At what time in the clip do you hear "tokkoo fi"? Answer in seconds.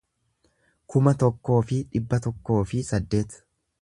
1.23-1.77, 2.27-2.83